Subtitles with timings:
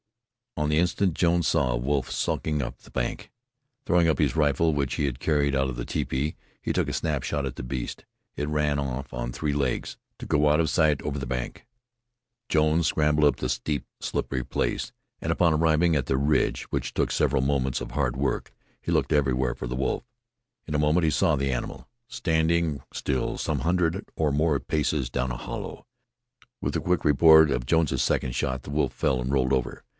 [0.57, 3.31] On the instant Jones saw a wolf skulking up the bank.
[3.85, 6.93] Throwing up his rifle, which he had carried out of the tepee, he took a
[6.93, 8.03] snap shot at the beast.
[8.35, 11.65] It ran off on three legs, to go out of sight over the hank.
[12.49, 14.91] Jones scrambled up the steep, slippery place,
[15.21, 19.13] and upon arriving at the ridge, which took several moments of hard work, he looked
[19.13, 20.03] everywhere for the wolf.
[20.67, 25.31] In a moment he saw the animal, standing still some hundred or more paces down
[25.31, 25.85] a hollow.
[26.59, 29.83] With the quick report of Jones's second shot, the wolf fell and rolled over.